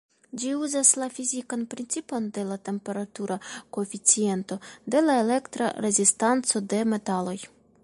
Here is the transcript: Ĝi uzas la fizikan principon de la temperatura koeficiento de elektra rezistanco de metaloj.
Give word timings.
Ĝi 0.43 0.51
uzas 0.67 0.93
la 1.01 1.09
fizikan 1.17 1.65
principon 1.73 2.29
de 2.37 2.45
la 2.53 2.57
temperatura 2.69 3.37
koeficiento 3.77 4.59
de 4.95 5.05
elektra 5.21 5.71
rezistanco 5.87 6.67
de 6.75 6.85
metaloj. 6.95 7.39